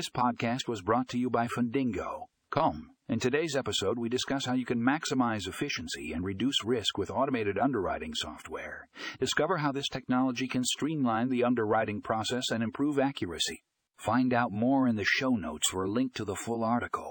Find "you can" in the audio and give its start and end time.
4.54-4.80